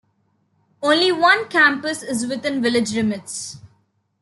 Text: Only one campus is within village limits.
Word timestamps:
Only 0.81 1.11
one 1.11 1.47
campus 1.47 2.01
is 2.01 2.25
within 2.25 2.59
village 2.59 2.91
limits. 2.95 3.57